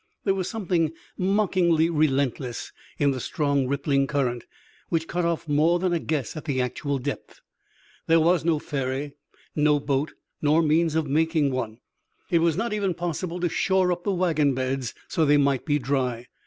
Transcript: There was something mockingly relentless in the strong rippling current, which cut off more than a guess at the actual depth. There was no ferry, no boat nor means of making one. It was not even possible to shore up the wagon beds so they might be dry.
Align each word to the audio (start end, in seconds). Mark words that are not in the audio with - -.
There 0.23 0.33
was 0.33 0.49
something 0.49 0.93
mockingly 1.15 1.87
relentless 1.87 2.71
in 2.97 3.11
the 3.11 3.19
strong 3.19 3.67
rippling 3.67 4.07
current, 4.07 4.45
which 4.89 5.07
cut 5.07 5.25
off 5.25 5.47
more 5.47 5.77
than 5.77 5.93
a 5.93 5.99
guess 5.99 6.35
at 6.35 6.45
the 6.45 6.59
actual 6.59 6.97
depth. 6.97 7.39
There 8.07 8.19
was 8.19 8.43
no 8.43 8.57
ferry, 8.57 9.13
no 9.55 9.79
boat 9.79 10.13
nor 10.41 10.63
means 10.63 10.95
of 10.95 11.05
making 11.05 11.51
one. 11.51 11.81
It 12.31 12.39
was 12.39 12.57
not 12.57 12.73
even 12.73 12.95
possible 12.95 13.39
to 13.41 13.47
shore 13.49 13.91
up 13.91 14.03
the 14.03 14.11
wagon 14.11 14.55
beds 14.55 14.95
so 15.07 15.23
they 15.23 15.37
might 15.37 15.65
be 15.67 15.77
dry. 15.77 16.25